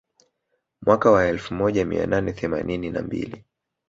[0.85, 3.45] Mwaka wa elfu moja mia nane themanini na mbili